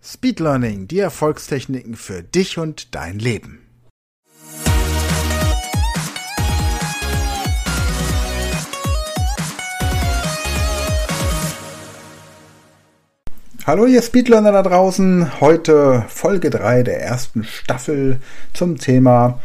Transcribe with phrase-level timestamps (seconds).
[0.00, 3.60] Speed Learning, die Erfolgstechniken für dich und dein Leben.
[13.66, 18.20] Hallo ihr Speedlearner da draußen, heute Folge 3 der ersten Staffel
[18.54, 19.40] zum Thema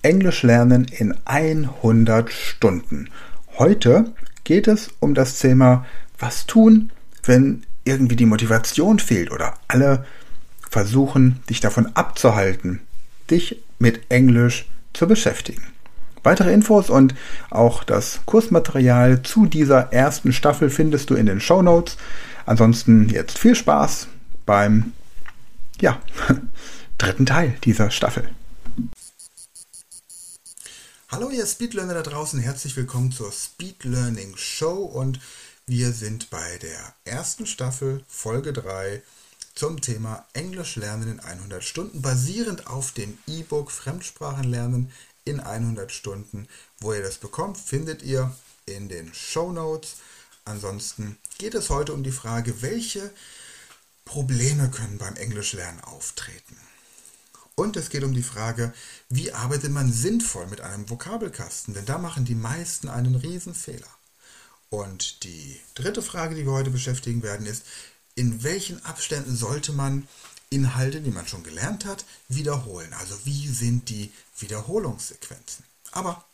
[0.00, 3.10] Englisch lernen in 100 Stunden.
[3.58, 5.84] Heute geht es um das Thema,
[6.18, 6.92] was tun,
[7.24, 10.04] wenn irgendwie die Motivation fehlt oder alle
[10.70, 12.80] versuchen, dich davon abzuhalten,
[13.30, 15.62] dich mit Englisch zu beschäftigen.
[16.22, 17.14] Weitere Infos und
[17.50, 21.96] auch das Kursmaterial zu dieser ersten Staffel findest du in den Show Notes.
[22.44, 24.08] Ansonsten jetzt viel Spaß
[24.44, 24.92] beim
[25.80, 26.00] ja,
[26.98, 28.28] dritten Teil dieser Staffel.
[31.10, 35.20] Hallo ihr Speedlearner da draußen, herzlich willkommen zur Speed Learning Show und
[35.68, 39.02] wir sind bei der ersten Staffel, Folge 3,
[39.54, 44.90] zum Thema Englisch lernen in 100 Stunden, basierend auf dem E-Book Fremdsprachenlernen
[45.26, 46.48] in 100 Stunden.
[46.80, 49.96] Wo ihr das bekommt, findet ihr in den Show Notes.
[50.46, 53.12] Ansonsten geht es heute um die Frage, welche
[54.06, 56.56] Probleme können beim Englischlernen auftreten.
[57.56, 58.72] Und es geht um die Frage,
[59.10, 61.74] wie arbeitet man sinnvoll mit einem Vokabelkasten?
[61.74, 63.97] Denn da machen die meisten einen Riesenfehler.
[64.70, 67.64] Und die dritte Frage, die wir heute beschäftigen werden, ist,
[68.14, 70.06] in welchen Abständen sollte man
[70.50, 72.92] Inhalte, die man schon gelernt hat, wiederholen?
[72.94, 75.64] Also wie sind die Wiederholungssequenzen?
[75.92, 76.24] Aber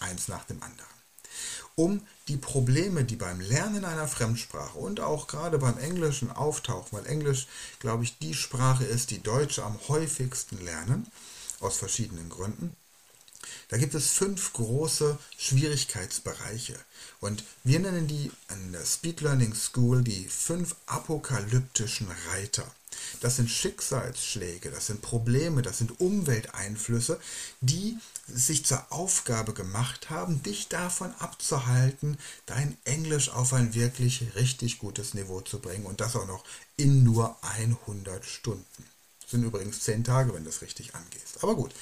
[0.00, 0.90] eins nach dem anderen.
[1.76, 7.06] Um die Probleme, die beim Lernen einer Fremdsprache und auch gerade beim Englischen auftauchen, weil
[7.06, 7.48] Englisch,
[7.80, 11.06] glaube ich, die Sprache ist, die Deutsche am häufigsten lernen,
[11.60, 12.76] aus verschiedenen Gründen,
[13.68, 16.78] da gibt es fünf große Schwierigkeitsbereiche.
[17.20, 22.70] Und wir nennen die an der Speed Learning School die fünf apokalyptischen Reiter.
[23.20, 27.18] Das sind Schicksalsschläge, das sind Probleme, das sind Umwelteinflüsse,
[27.60, 34.78] die sich zur Aufgabe gemacht haben, dich davon abzuhalten, dein Englisch auf ein wirklich richtig
[34.78, 36.44] gutes Niveau zu bringen und das auch noch
[36.76, 38.84] in nur 100 Stunden.
[39.22, 41.42] Das sind übrigens 10 Tage, wenn du es richtig angehst.
[41.42, 41.74] Aber gut,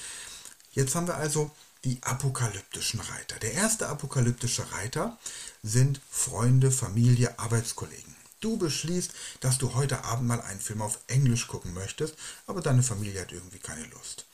[0.73, 1.51] Jetzt haben wir also
[1.85, 3.37] die apokalyptischen Reiter.
[3.39, 5.17] Der erste apokalyptische Reiter
[5.61, 8.15] sind Freunde, Familie, Arbeitskollegen.
[8.39, 12.15] Du beschließt, dass du heute Abend mal einen Film auf Englisch gucken möchtest,
[12.47, 14.25] aber deine Familie hat irgendwie keine Lust.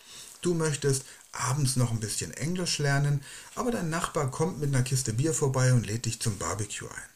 [0.41, 3.23] Du möchtest abends noch ein bisschen Englisch lernen,
[3.55, 7.09] aber dein Nachbar kommt mit einer Kiste Bier vorbei und lädt dich zum Barbecue ein.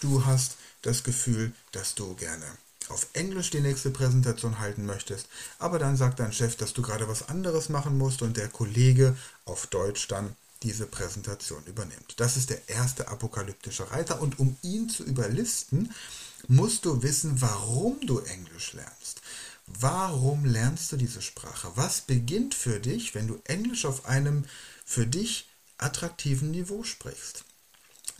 [0.00, 2.46] Du hast das Gefühl, dass du gerne
[2.88, 5.26] auf Englisch die nächste Präsentation halten möchtest,
[5.58, 9.16] aber dann sagt dein Chef, dass du gerade was anderes machen musst und der Kollege
[9.44, 12.14] auf Deutsch dann diese Präsentation übernimmt.
[12.16, 15.92] Das ist der erste apokalyptische Reiter und um ihn zu überlisten,
[16.48, 19.20] musst du wissen, warum du Englisch lernst.
[19.66, 21.70] Warum lernst du diese Sprache?
[21.74, 24.44] Was beginnt für dich, wenn du Englisch auf einem
[24.84, 27.44] für dich attraktiven Niveau sprichst?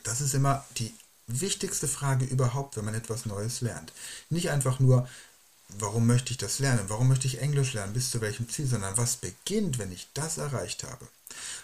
[0.03, 0.95] Das ist immer die
[1.27, 3.93] wichtigste Frage überhaupt, wenn man etwas Neues lernt.
[4.31, 5.09] Nicht einfach nur,
[5.79, 6.85] warum möchte ich das lernen?
[6.89, 7.95] Warum möchte ich Englisch lernen?
[7.95, 8.67] Bis zu welchem Ziel?
[8.67, 11.07] Sondern was beginnt, wenn ich das erreicht habe?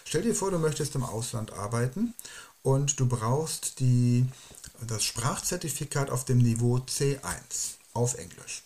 [0.05, 2.13] Stell dir vor, du möchtest im Ausland arbeiten
[2.63, 4.25] und du brauchst die,
[4.81, 7.19] das Sprachzertifikat auf dem Niveau C1
[7.93, 8.63] auf Englisch.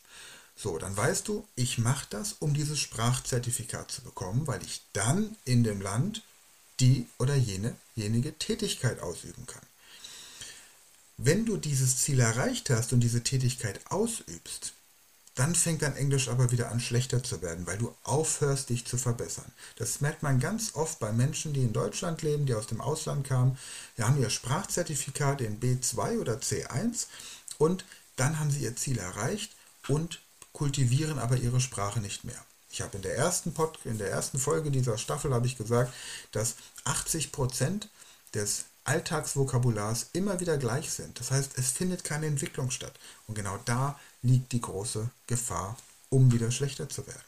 [0.57, 5.35] So, dann weißt du, ich mache das, um dieses Sprachzertifikat zu bekommen, weil ich dann
[5.43, 6.23] in dem Land
[6.79, 9.61] die oder jene, jenige Tätigkeit ausüben kann.
[11.17, 14.73] Wenn du dieses Ziel erreicht hast und diese Tätigkeit ausübst,
[15.35, 18.97] dann fängt dein Englisch aber wieder an schlechter zu werden, weil du aufhörst, dich zu
[18.97, 19.51] verbessern.
[19.77, 23.27] Das merkt man ganz oft bei Menschen, die in Deutschland leben, die aus dem Ausland
[23.27, 23.57] kamen.
[23.97, 27.07] Die haben ihr Sprachzertifikat in B2 oder C1
[27.57, 27.85] und
[28.15, 29.53] dann haben sie ihr Ziel erreicht
[29.89, 30.21] und
[30.53, 32.45] kultivieren aber ihre Sprache nicht mehr.
[32.71, 35.93] Ich habe in der ersten Pod, in der ersten Folge dieser Staffel habe ich gesagt,
[36.31, 37.89] dass 80 Prozent
[38.33, 41.19] des Alltagsvokabulars immer wieder gleich sind.
[41.19, 42.93] Das heißt, es findet keine Entwicklung statt.
[43.27, 45.77] Und genau da liegt die große Gefahr,
[46.09, 47.21] um wieder schlechter zu werden.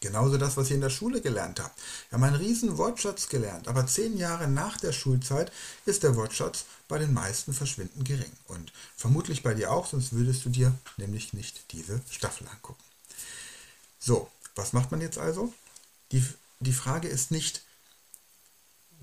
[0.00, 1.78] Genauso das, was ihr in der Schule gelernt habt.
[2.08, 5.52] Wir haben einen riesen Wortschatz gelernt, aber zehn Jahre nach der Schulzeit
[5.86, 8.32] ist der Wortschatz bei den meisten verschwindend gering.
[8.48, 12.82] Und vermutlich bei dir auch, sonst würdest du dir nämlich nicht diese Staffel angucken.
[14.00, 15.54] So, was macht man jetzt also?
[16.10, 16.24] Die,
[16.58, 17.62] die Frage ist nicht,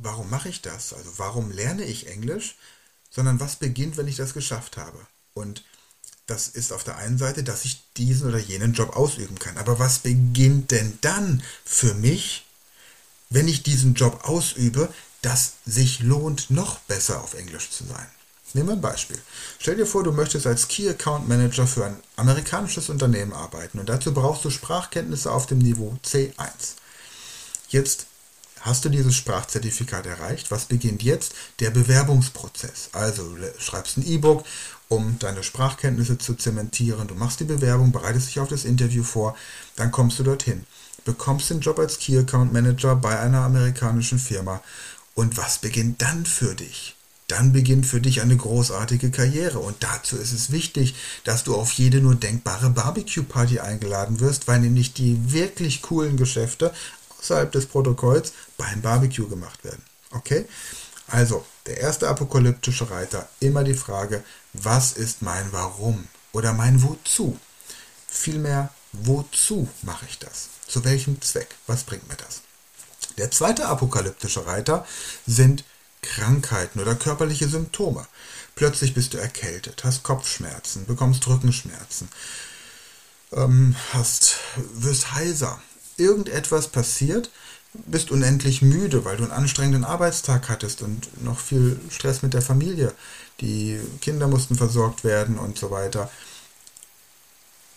[0.02, 0.94] warum mache ich das?
[0.94, 2.56] Also warum lerne ich Englisch?
[3.10, 5.00] Sondern was beginnt, wenn ich das geschafft habe?
[5.34, 5.64] Und
[6.28, 9.58] das ist auf der einen Seite, dass ich diesen oder jenen Job ausüben kann.
[9.58, 12.46] Aber was beginnt denn dann für mich,
[13.30, 18.08] wenn ich diesen Job ausübe, dass sich lohnt, noch besser auf Englisch zu sein?
[18.54, 19.20] Nehmen wir ein Beispiel.
[19.60, 23.90] Stell dir vor, du möchtest als Key Account Manager für ein amerikanisches Unternehmen arbeiten und
[23.90, 26.34] dazu brauchst du Sprachkenntnisse auf dem Niveau C1.
[27.70, 28.08] Jetzt
[28.62, 30.52] hast du dieses Sprachzertifikat erreicht.
[30.52, 31.34] Was beginnt jetzt?
[31.60, 32.90] Der Bewerbungsprozess.
[32.94, 34.46] Also du schreibst ein E-Book
[34.90, 37.08] um deine Sprachkenntnisse zu zementieren.
[37.08, 39.36] Du machst die Bewerbung, bereitest dich auf das Interview vor,
[39.76, 40.66] dann kommst du dorthin,
[41.06, 44.62] bekommst den Job als Key Account Manager bei einer amerikanischen Firma.
[45.14, 46.96] Und was beginnt dann für dich?
[47.28, 49.60] Dann beginnt für dich eine großartige Karriere.
[49.60, 54.62] Und dazu ist es wichtig, dass du auf jede nur denkbare Barbecue-Party eingeladen wirst, weil
[54.62, 56.74] nämlich die wirklich coolen Geschäfte
[57.20, 59.84] außerhalb des Protokolls beim Barbecue gemacht werden.
[60.12, 60.46] Okay?
[61.08, 64.24] Also, der erste apokalyptische Reiter, immer die Frage,
[64.54, 67.38] was ist mein Warum oder mein Wozu?
[68.08, 70.50] Vielmehr, wozu mache ich das?
[70.68, 71.56] Zu welchem Zweck?
[71.68, 72.42] Was bringt mir das?
[73.18, 74.86] Der zweite apokalyptische Reiter
[75.26, 75.64] sind
[76.02, 78.08] Krankheiten oder körperliche Symptome.
[78.56, 82.10] Plötzlich bist du erkältet, hast Kopfschmerzen, bekommst Rückenschmerzen,
[83.32, 84.38] ähm, hast,
[84.74, 85.62] wirst heiser.
[86.00, 87.30] Irgendetwas passiert,
[87.74, 92.42] bist unendlich müde, weil du einen anstrengenden Arbeitstag hattest und noch viel Stress mit der
[92.42, 92.94] Familie.
[93.42, 96.10] Die Kinder mussten versorgt werden und so weiter.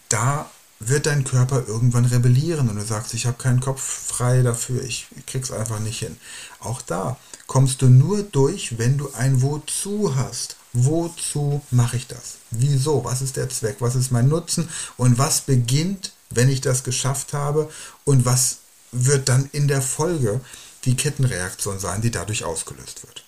[0.09, 4.83] Da wird dein Körper irgendwann rebellieren und du sagst, ich habe keinen Kopf frei dafür,
[4.83, 6.17] ich krieg's einfach nicht hin.
[6.59, 7.17] Auch da
[7.47, 10.57] kommst du nur durch, wenn du ein Wozu hast.
[10.73, 12.39] Wozu mache ich das?
[12.51, 13.05] Wieso?
[13.05, 13.77] Was ist der Zweck?
[13.81, 14.69] Was ist mein Nutzen?
[14.97, 17.71] Und was beginnt, wenn ich das geschafft habe?
[18.05, 18.59] Und was
[18.93, 20.41] wird dann in der Folge
[20.85, 23.25] die Kettenreaktion sein, die dadurch ausgelöst wird.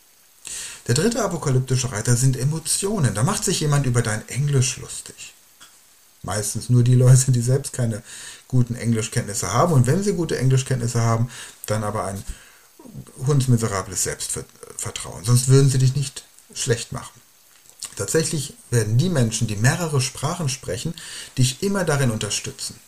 [0.86, 3.14] Der dritte apokalyptische Reiter sind Emotionen.
[3.14, 5.34] Da macht sich jemand über dein Englisch lustig.
[6.22, 8.02] Meistens nur die Leute, die selbst keine
[8.48, 9.72] guten Englischkenntnisse haben.
[9.72, 11.30] Und wenn sie gute Englischkenntnisse haben,
[11.66, 12.22] dann aber ein
[13.26, 15.24] hundsmiserables Selbstvertrauen.
[15.24, 17.20] Sonst würden sie dich nicht schlecht machen.
[17.96, 20.94] Tatsächlich werden die Menschen, die mehrere Sprachen sprechen,
[21.38, 22.78] dich immer darin unterstützen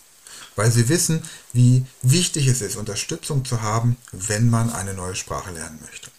[0.56, 1.22] weil sie wissen,
[1.52, 6.10] wie wichtig es ist, Unterstützung zu haben, wenn man eine neue Sprache lernen möchte.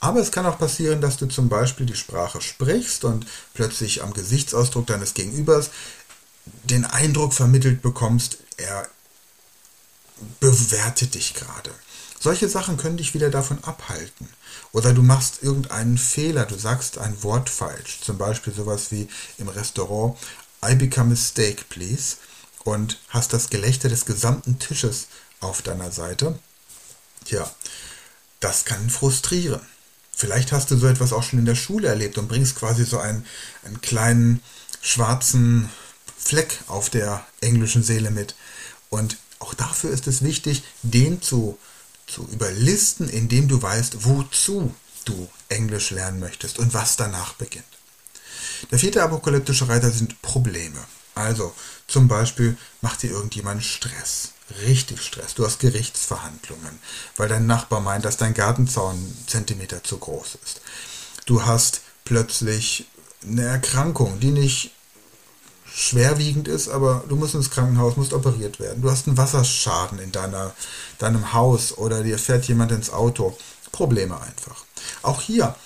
[0.00, 4.12] Aber es kann auch passieren, dass du zum Beispiel die Sprache sprichst und plötzlich am
[4.12, 5.70] Gesichtsausdruck deines Gegenübers
[6.64, 8.86] den Eindruck vermittelt bekommst, er
[10.40, 11.70] bewertet dich gerade.
[12.20, 14.28] Solche Sachen können dich wieder davon abhalten.
[14.72, 18.00] Oder du machst irgendeinen Fehler, du sagst ein Wort falsch.
[18.02, 19.08] Zum Beispiel sowas wie
[19.38, 20.18] im Restaurant,
[20.64, 22.16] I become a steak, please
[22.64, 25.08] und hast das Gelächter des gesamten Tisches
[25.40, 26.38] auf deiner Seite.
[27.24, 27.50] Tja,
[28.40, 29.60] das kann frustrieren.
[30.16, 32.98] Vielleicht hast du so etwas auch schon in der Schule erlebt und bringst quasi so
[32.98, 33.26] einen,
[33.64, 34.42] einen kleinen
[34.80, 35.68] schwarzen
[36.16, 38.34] Fleck auf der englischen Seele mit.
[38.90, 41.58] Und auch dafür ist es wichtig, den zu,
[42.06, 44.74] zu überlisten, indem du weißt, wozu
[45.04, 47.64] du Englisch lernen möchtest und was danach beginnt.
[48.70, 50.82] Der vierte apokalyptische Reiter sind Probleme.
[51.14, 51.54] Also
[51.86, 54.32] zum Beispiel macht dir irgendjemand Stress.
[54.62, 55.34] Richtig Stress.
[55.34, 56.78] Du hast Gerichtsverhandlungen,
[57.16, 60.60] weil dein Nachbar meint, dass dein Gartenzaun Zentimeter zu groß ist.
[61.26, 62.86] Du hast plötzlich
[63.22, 64.72] eine Erkrankung, die nicht
[65.74, 68.82] schwerwiegend ist, aber du musst ins Krankenhaus, musst operiert werden.
[68.82, 70.52] Du hast einen Wasserschaden in deiner,
[70.98, 73.36] deinem Haus oder dir fährt jemand ins Auto.
[73.72, 74.64] Probleme einfach.
[75.02, 75.56] Auch hier,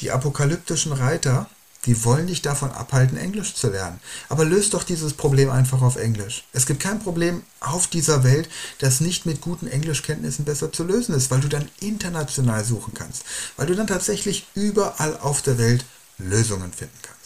[0.00, 1.50] die apokalyptischen Reiter
[1.86, 4.00] die wollen dich davon abhalten, Englisch zu lernen.
[4.28, 6.44] Aber löst doch dieses Problem einfach auf Englisch.
[6.52, 8.48] Es gibt kein Problem auf dieser Welt,
[8.78, 13.24] das nicht mit guten Englischkenntnissen besser zu lösen ist, weil du dann international suchen kannst.
[13.56, 15.84] Weil du dann tatsächlich überall auf der Welt
[16.18, 17.22] Lösungen finden kannst.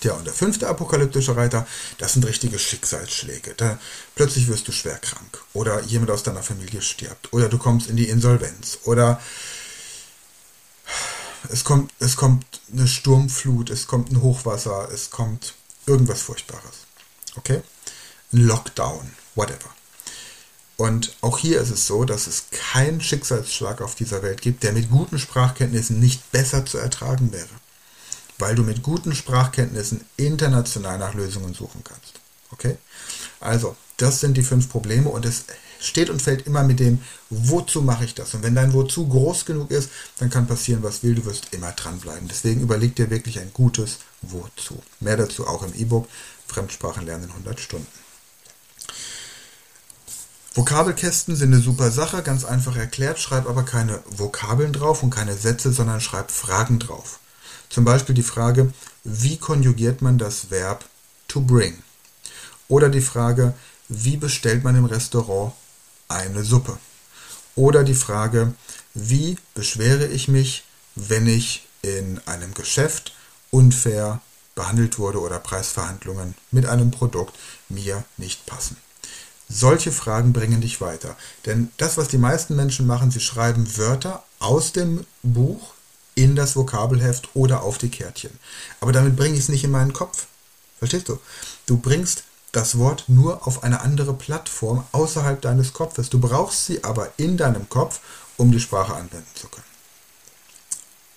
[0.00, 1.66] Tja, und der fünfte apokalyptische Reiter,
[1.98, 3.52] das sind richtige Schicksalsschläge.
[3.58, 3.78] Da
[4.14, 5.42] plötzlich wirst du schwer krank.
[5.52, 7.30] Oder jemand aus deiner Familie stirbt.
[7.34, 8.78] Oder du kommst in die Insolvenz.
[8.84, 9.20] Oder
[11.52, 15.54] es kommt, es kommt eine Sturmflut, es kommt ein Hochwasser, es kommt
[15.86, 16.86] irgendwas Furchtbares.
[17.36, 17.62] Okay?
[18.32, 19.70] Ein Lockdown, whatever.
[20.76, 24.72] Und auch hier ist es so, dass es keinen Schicksalsschlag auf dieser Welt gibt, der
[24.72, 27.48] mit guten Sprachkenntnissen nicht besser zu ertragen wäre.
[28.38, 32.20] Weil du mit guten Sprachkenntnissen international nach Lösungen suchen kannst.
[32.50, 32.78] Okay?
[33.40, 35.44] Also, Das sind die fünf Probleme und es
[35.78, 38.32] steht und fällt immer mit dem, wozu mache ich das?
[38.34, 41.72] Und wenn dein Wozu groß genug ist, dann kann passieren, was will, du wirst immer
[41.72, 42.26] dranbleiben.
[42.26, 44.82] Deswegen überleg dir wirklich ein gutes Wozu.
[45.00, 46.08] Mehr dazu auch im E-Book
[46.46, 47.86] Fremdsprachen lernen in 100 Stunden.
[50.54, 53.20] Vokabelkästen sind eine super Sache, ganz einfach erklärt.
[53.20, 57.20] Schreib aber keine Vokabeln drauf und keine Sätze, sondern schreib Fragen drauf.
[57.68, 58.72] Zum Beispiel die Frage,
[59.04, 60.86] wie konjugiert man das Verb
[61.28, 61.82] to bring?
[62.66, 63.54] Oder die Frage,
[63.90, 65.52] wie bestellt man im Restaurant
[66.08, 66.78] eine Suppe?
[67.56, 68.54] Oder die Frage,
[68.94, 73.12] wie beschwere ich mich, wenn ich in einem Geschäft
[73.50, 74.20] unfair
[74.54, 77.36] behandelt wurde oder Preisverhandlungen mit einem Produkt
[77.68, 78.76] mir nicht passen.
[79.48, 81.16] Solche Fragen bringen dich weiter.
[81.44, 85.74] Denn das, was die meisten Menschen machen, sie schreiben Wörter aus dem Buch
[86.14, 88.38] in das Vokabelheft oder auf die Kärtchen.
[88.80, 90.26] Aber damit bringe ich es nicht in meinen Kopf.
[90.78, 91.18] Verstehst du?
[91.66, 96.10] Du bringst das Wort nur auf eine andere Plattform außerhalb deines Kopfes.
[96.10, 98.00] Du brauchst sie aber in deinem Kopf,
[98.36, 99.66] um die Sprache anwenden zu können.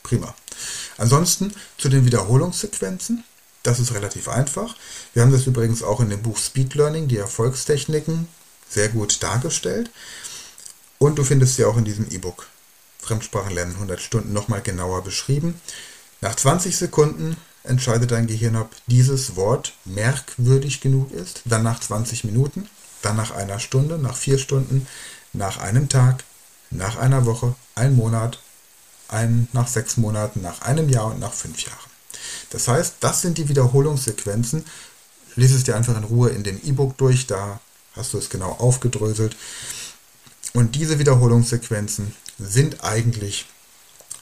[0.03, 0.35] Prima.
[0.97, 3.23] Ansonsten zu den Wiederholungssequenzen.
[3.63, 4.75] Das ist relativ einfach.
[5.13, 8.27] Wir haben das übrigens auch in dem Buch Speed Learning, die Erfolgstechniken,
[8.69, 9.89] sehr gut dargestellt.
[10.99, 12.47] Und du findest sie auch in diesem E-Book
[13.03, 15.59] Fremdsprachen lernen 100 Stunden nochmal genauer beschrieben.
[16.21, 22.25] Nach 20 Sekunden entscheidet dein Gehirn, ob dieses Wort merkwürdig genug ist, dann nach 20
[22.25, 22.69] Minuten,
[23.01, 24.87] dann nach einer Stunde, nach vier Stunden,
[25.31, 26.23] nach einem Tag,
[26.69, 28.39] nach einer Woche, ein Monat,
[29.07, 31.77] ein, nach sechs Monaten, nach einem Jahr und nach fünf Jahren.
[32.49, 34.65] Das heißt, das sind die Wiederholungssequenzen.
[35.35, 37.59] Lies es dir einfach in Ruhe in dem E-Book durch, da
[37.95, 39.35] hast du es genau aufgedröselt.
[40.53, 43.45] Und diese Wiederholungssequenzen sind eigentlich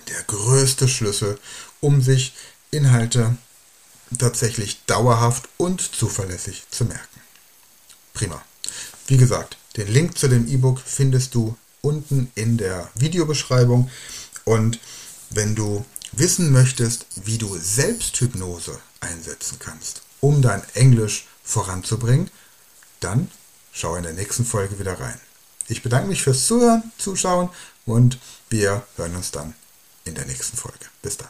[0.07, 1.37] der größte Schlüssel,
[1.79, 2.33] um sich
[2.71, 3.35] Inhalte
[4.17, 7.21] tatsächlich dauerhaft und zuverlässig zu merken.
[8.13, 8.41] Prima.
[9.07, 13.89] Wie gesagt, den Link zu dem E-Book findest du unten in der Videobeschreibung.
[14.43, 14.79] Und
[15.29, 22.29] wenn du wissen möchtest, wie du Selbsthypnose einsetzen kannst, um dein Englisch voranzubringen,
[22.99, 23.31] dann
[23.71, 25.19] schau in der nächsten Folge wieder rein.
[25.67, 27.49] Ich bedanke mich fürs Zuhören, Zuschauen
[27.85, 29.55] und wir hören uns dann
[30.03, 30.85] in der nächsten Folge.
[31.01, 31.29] Bis dann.